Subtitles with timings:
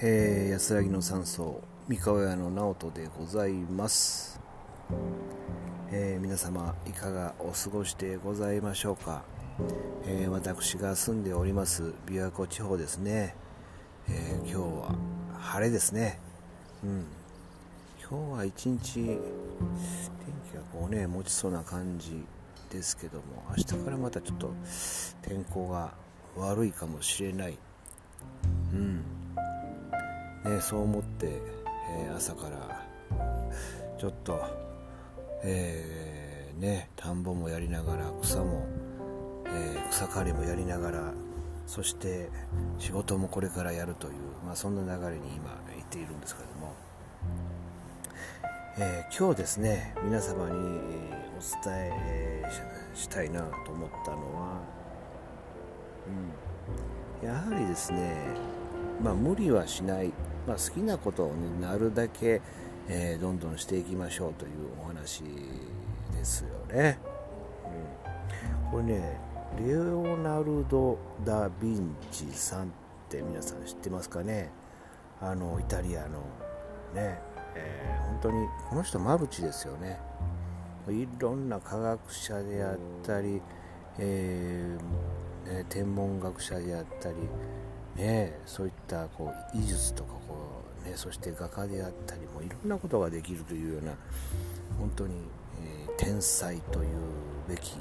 [0.00, 4.40] えー、安らぎの山荘三河屋の直人でございます、
[5.90, 9.24] えー、皆様いかがお過ごしでございましょうか、
[10.06, 13.34] えー、私が住んでおります琵琶湖地方ですね、
[14.08, 14.94] え今日は
[15.36, 16.20] 晴れですね。
[16.84, 17.04] うん。
[18.00, 19.18] 今日は一日天
[20.48, 22.24] 気がこうね持ちそうな感じ
[22.70, 24.52] ですけども明日からまたちょっと
[25.22, 25.92] 天候が
[26.36, 27.58] 悪いかもしれない。
[28.72, 29.17] うん。
[30.44, 32.86] ね、そう思って、えー、朝から
[33.98, 34.40] ちょっと、
[35.42, 38.66] えー、ね、田んぼもやりながら草も、
[39.46, 41.12] えー、草刈りもやりながら
[41.66, 42.30] そして
[42.78, 46.74] 仕事もこれからやるという、まあ、そんな流れに今行っているんですけれども、
[48.78, 52.44] えー、今日ですね皆様にお伝え
[52.94, 54.60] したいなと思ったのは、
[57.22, 58.58] うん、やはりですね
[59.02, 60.12] まあ、無理はしない、
[60.48, 62.40] まあ、好きなことを、ね、なるだけ、
[62.88, 65.22] えー、どんどんしていきましょうというお話
[66.16, 66.98] ですよね。
[67.66, 69.20] うん、これね
[69.58, 72.70] レオナルド・ダ・ヴィンチさんっ
[73.10, 74.50] て皆さん知ってますかね？
[75.20, 76.20] あのイタリアの
[76.94, 77.20] ね、
[77.54, 80.00] えー、本当にこの人マルチですよね。
[80.88, 83.42] いろんな科学者であったり、
[83.98, 87.16] えー、天文学者であったり
[87.98, 93.92] ね、そういったこう医術とかこう、ね、そして画家であったりもいろんなことができるというような
[94.78, 95.16] 本当に、
[95.60, 96.86] えー、天才という
[97.48, 97.76] べき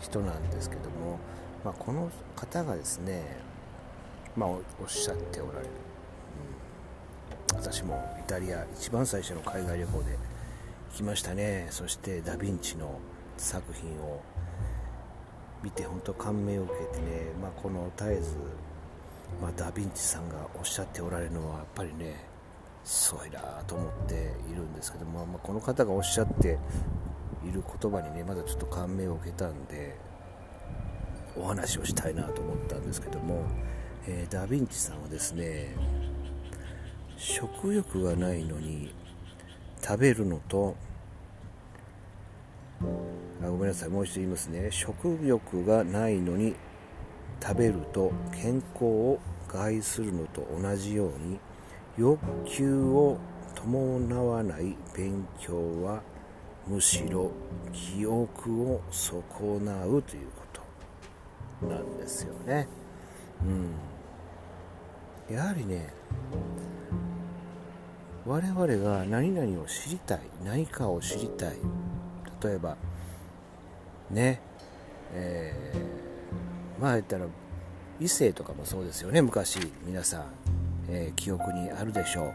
[0.00, 1.18] 人なんですけども、
[1.64, 3.36] まあ、この方がですね、
[4.36, 5.70] まあ、おっしゃっておられる、
[7.50, 10.12] うん、私もイタリア一番最初の海外旅行で
[10.92, 11.66] 行きましたね。
[11.70, 13.00] そしてダ・ヴィンチの
[13.38, 14.20] 作品を
[15.64, 18.36] 見て本当感銘を受けてね、まあ、この絶えず
[19.40, 22.24] まあ、ダ・ヴィンチさんがおっしゃっておられるのはやっぱりね
[22.84, 24.14] すごいなと思って
[24.50, 26.58] いるんですけども、まあ、この方がおっしゃって
[27.44, 29.96] いる言葉にねまだちょっと感銘を受けたんで
[31.36, 33.44] お話をしたいなと思ったんですけども、
[34.06, 35.74] えー、ダ・ヴィンチさんはですね
[37.16, 38.94] 食欲がないのに
[39.80, 40.76] 食べるのと
[43.44, 44.68] あごめんなさいもう一度言いますね。
[44.70, 46.54] 食欲がないのに
[47.42, 51.40] 食べると健康を害するのと同じように
[51.98, 53.18] 欲求を
[53.54, 56.02] 伴わない勉強は
[56.68, 57.32] むしろ
[57.72, 60.62] 記憶を損なうというこ
[61.60, 62.68] となんですよね。
[65.28, 65.92] うん、やはりね
[68.24, 71.56] 我々が何々を知りたい何かを知りたい
[72.40, 72.76] 例えば
[74.10, 74.40] ね
[75.12, 75.72] え
[76.82, 77.26] まあ言ったら
[78.00, 79.22] 異性とかもそうですよね。
[79.22, 80.24] 昔皆さん、
[80.88, 82.32] えー、記憶にあるでしょう。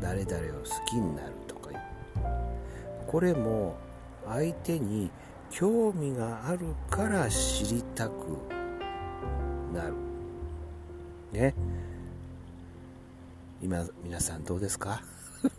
[0.00, 1.68] 誰々を好きになるとか
[3.06, 3.76] これも
[4.26, 5.10] 相手に
[5.50, 8.12] 興味があるから知りたく
[9.74, 9.92] なる。
[11.32, 11.54] ね。
[13.62, 15.02] 今皆さんどうですか？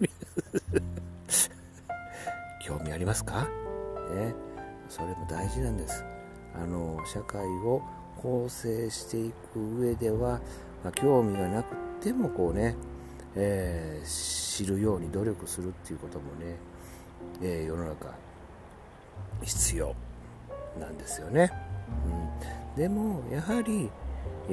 [2.61, 3.43] 興味ありますか？
[4.15, 4.33] ね。
[4.89, 6.03] それも大事なんです。
[6.55, 7.81] あの社会を
[8.21, 10.39] 構成していく上では、
[10.83, 12.75] まあ、興味がなくてもこうね、
[13.35, 16.57] えー、知るように努力するっていうこともね、
[17.41, 18.13] えー、世の中
[19.41, 19.95] 必要
[20.79, 21.51] なんですよね、
[22.75, 23.89] うん、でもやはり、
[24.49, 24.51] え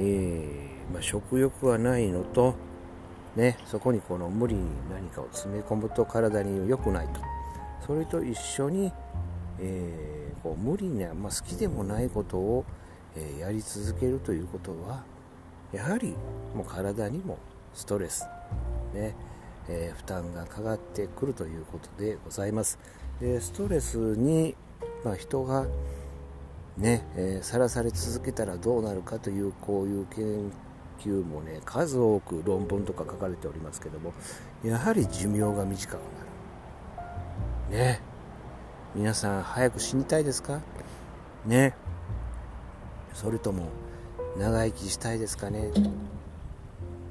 [0.89, 2.55] ー、まあ、食欲はないのと
[3.35, 7.19] ね、そこにこの無理に何かを詰め込むと体に良くないと。
[7.85, 8.91] それと一緒に、
[9.59, 12.65] えー、こう無理な、まあ、好きでもないことを
[13.15, 15.03] えやり続けるということは
[15.71, 16.15] やはり
[16.55, 17.37] もう体にも
[17.73, 18.25] ストレス、
[18.93, 19.15] ね
[19.67, 22.79] えー、負担がかかってくるということでございます。
[23.19, 24.55] でストレスに、
[25.03, 25.65] まあ、人が
[26.77, 30.51] ねさら、えー、され続けたらどうなるかというこういう研
[30.99, 34.13] 究もね数多く論文とか書かれておりますけども
[34.63, 35.99] やはり寿命が短く
[37.71, 37.77] なる。
[37.77, 38.01] ね。
[38.95, 40.61] 皆さん早く死にたいですか？
[41.45, 41.75] ね。
[43.23, 43.69] それとも
[44.37, 45.71] 長生きしたいですかね？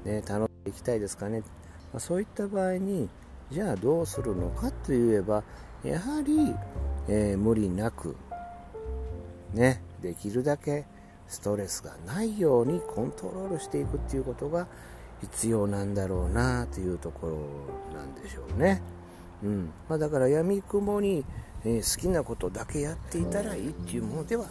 [0.04, 3.08] ね楽しんでいきたいですかね、まあ、そういった場合に
[3.50, 5.42] じゃあどうするのかといえば
[5.82, 6.54] やはり、
[7.08, 8.14] えー、無理なく
[9.54, 10.84] ねできるだけ
[11.28, 14.66] ストレスがないようにコントロールしていくっていうことが
[15.22, 18.82] 必要なんだろうなというところなんでしょうね。
[19.42, 19.70] うん。
[19.88, 21.24] まあ、だからやみくもに、
[21.64, 24.46] えー、好きなことだけやっていたらいいっていうものでは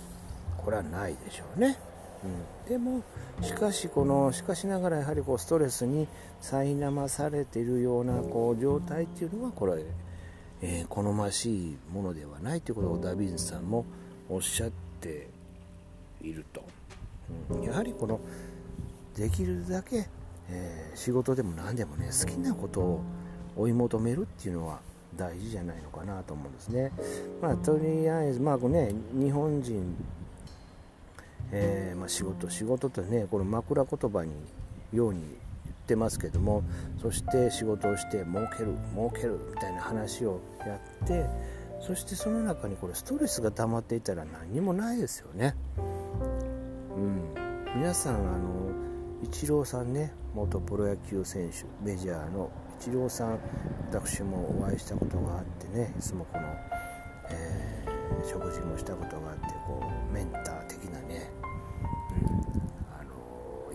[0.63, 1.77] これはないでしょうね。
[2.23, 3.01] うん、でも
[3.41, 6.07] しかしこのしかしながらやはりこうストレスに
[6.41, 9.83] 苛まされているようなこう状態っていうのはこれ、
[10.61, 13.85] えー、好ましいものではないということをダ・ヴィンさんも
[14.29, 15.27] おっしゃって
[16.21, 16.63] いると、
[17.49, 18.19] うん、やはりこの
[19.15, 20.07] できるだけ、
[20.49, 23.01] えー、仕事でも何でもね好きなことを
[23.57, 24.79] 追い求めるっていうのは
[25.15, 26.91] 大事じゃないのかなと思うんですね。
[27.41, 29.95] まあ、とりあえず、まあね、日本人
[31.51, 34.31] えー、まあ、仕事仕事とねこの枕言葉に
[34.93, 35.21] ように
[35.65, 36.63] 言ってますけども
[37.01, 41.25] そして仕事をして儲ける儲けるみたいな話をやって
[41.81, 45.55] そしてその中にこれストレスが溜まっていたら何にもないですよね。
[46.95, 47.33] うん、
[47.75, 48.71] 皆さんあの
[49.23, 53.39] イチローさんね元プロ野球選手メジャーのイチローさん
[53.89, 56.45] 私もお会いしたことがあってねいつもこの、
[57.29, 60.50] えー、食事もしたことがあってこうメンター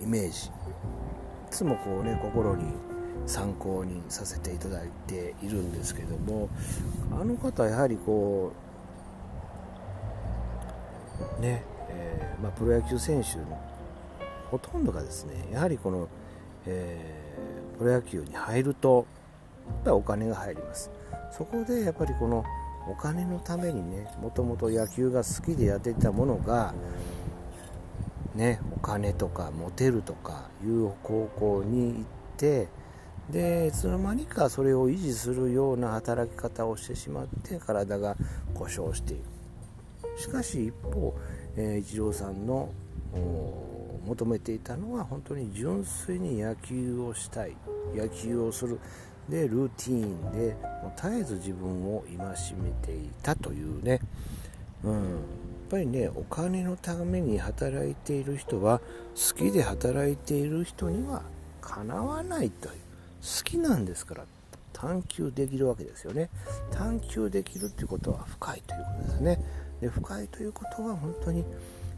[0.07, 0.49] イメージ。
[0.49, 0.51] い
[1.51, 2.65] つもこうね心に
[3.27, 6.49] 参考にさせていただいているんですけども
[7.11, 8.53] あの方はやはりこ
[11.39, 13.61] うね、えー、まあ、プロ野球選手の
[14.51, 16.09] ほとんどがですねやはりこの、
[16.67, 19.07] えー、プロ野球に入ると
[19.67, 20.91] やっぱりお金が入ります。
[21.37, 22.45] そこでやっぱりこの
[22.89, 26.73] お金のためにねもともと野球が好きでやっていたものが
[28.37, 32.05] ね、お金とかモテるとかいう高校に行っ
[32.37, 32.69] て
[33.31, 38.15] でいつの間にかそれを維持するような働き方をしてしまって体が
[38.55, 40.21] 故障していく。
[40.21, 41.15] しかし一方、
[41.57, 42.71] えー、イチローさんの
[44.07, 47.57] 求めていたのは本当に純粋に野球をしたい。
[47.95, 48.79] 野球をする。
[49.29, 54.01] でルーティーンでもう絶えず自分を戒めていたというね、
[54.85, 55.25] うん、
[55.69, 58.81] ぱりねお金のために働いている人は
[59.15, 61.23] 好きで働いている人には
[61.61, 62.75] かなわないという
[63.23, 64.25] 好きなんですから
[64.73, 66.29] 探求できるわけですよね。
[66.71, 69.41] 探求できるということは深いということですね。
[69.81, 71.45] で深いということは本当に、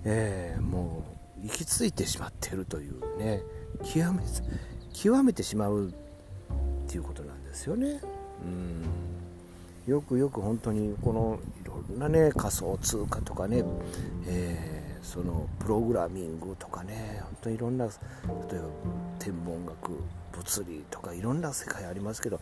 [0.05, 1.03] えー、も
[1.43, 3.43] う行き着いてしまっているというね
[3.85, 4.23] 極め
[4.93, 5.93] 極めてしまうっ
[6.89, 8.01] ていうことなんですよね。
[8.43, 8.85] うん。
[9.89, 13.65] よくよく本当にこのいろんなね仮想通貨とかね、
[14.27, 17.95] えー、そのプログラミングとかね本当にいろんな例え
[18.27, 18.69] ば
[19.19, 19.93] 天文学
[20.33, 22.39] 物理とかいろんな世界ありますけど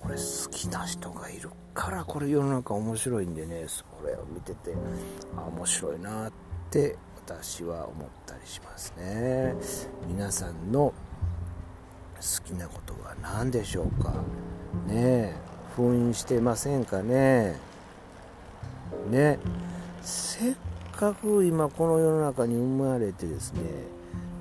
[0.00, 4.74] これ好きな人がいるからこれ世の中面白いんでねそれを見てて
[5.36, 6.32] あ面白いなっ
[6.70, 6.96] て
[7.26, 9.54] 私は思ったりしますね。
[10.08, 10.94] 皆さんの
[12.16, 14.12] 好きなことは何でしょうか？
[14.86, 15.45] ねえ。
[15.76, 17.56] 封印してませんかね。
[19.10, 19.38] ね。
[20.00, 20.54] せっ
[20.96, 23.60] かく今この世の中に生まれてですね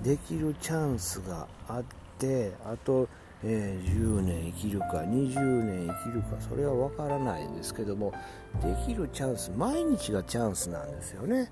[0.03, 1.83] できるチャンスがあっ
[2.19, 3.09] てあと、
[3.43, 8.13] えー、10年生きるか20年生きるかそれは分からないんですけども
[8.61, 11.51] できるチャンス毎日がチャンスなんですよね。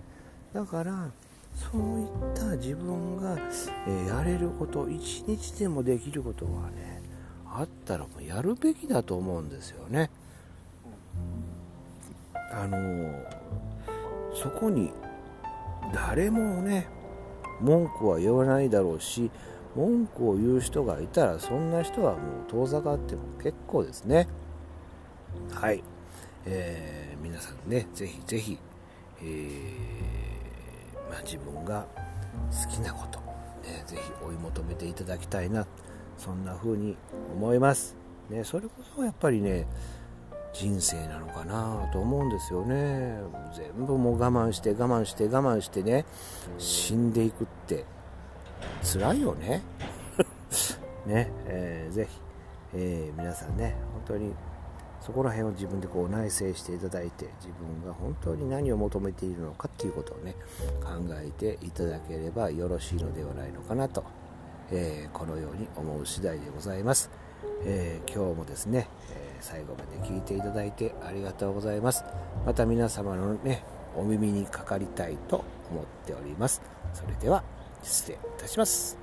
[0.53, 1.09] だから
[1.55, 3.35] そういった自分が、
[3.87, 6.92] えー、やれること一日でもできることはね
[7.55, 10.09] あったらもうやるべきだと思うんですよね。
[12.51, 13.23] あの
[14.35, 14.91] そこに
[15.93, 16.87] 誰もね
[17.61, 19.31] 文句は言わないだろうし
[19.75, 22.17] 文句を言う人がいたらそんな人はも
[22.47, 24.27] う遠ざかっても結構ですね。
[25.51, 25.83] はい、
[26.45, 28.59] えー、皆さんねぜひぜひ、
[29.21, 31.87] えー、まあ、自分が
[32.51, 33.19] 好きなこと、
[33.67, 35.65] ね、ぜひ追い求めていただきたいな。
[36.17, 36.95] そんな風に
[37.35, 37.95] 思います、
[38.29, 39.67] ね、それこそやっぱりね
[40.53, 43.17] 人生なのかなと思うんですよね。
[43.55, 46.05] 全部もう我慢して我慢して我慢してね
[46.59, 47.85] 死んでいくって
[48.83, 49.63] 辛いよね。
[51.07, 52.21] ね、えー、ぜひ、
[52.75, 54.33] えー、皆さんね本当に
[55.01, 60.35] そこら辺を自分でこう内省していただいて自分が本当に何を求めているのかっていうことをね
[60.81, 64.05] 考えていただければよろしいのではないのかなと
[64.73, 67.09] えー、このように思う次第でございます、
[67.63, 72.03] えー、今日もですね、え最後まで聞いていただいてありがとうございます。
[72.45, 73.63] また皆様のね
[73.95, 76.61] お耳にかかりたいと思っております。
[76.93, 77.43] それでは
[77.83, 79.02] 失礼いたします。